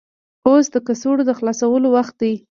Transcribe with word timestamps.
اوس 0.47 0.65
د 0.73 0.77
کڅوړو 0.87 1.23
د 1.27 1.31
خلاصولو 1.37 1.87
وخت 1.95 2.15
دی. 2.21 2.33